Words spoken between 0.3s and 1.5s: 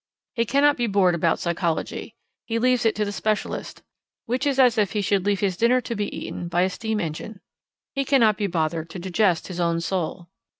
He cannot be bored about